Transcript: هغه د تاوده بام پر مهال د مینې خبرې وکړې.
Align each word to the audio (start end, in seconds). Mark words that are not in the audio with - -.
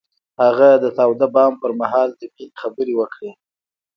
هغه 0.43 0.69
د 0.83 0.85
تاوده 0.97 1.27
بام 1.35 1.53
پر 1.61 1.71
مهال 1.81 2.09
د 2.19 2.21
مینې 2.33 2.57
خبرې 2.61 2.93
وکړې. 2.97 3.31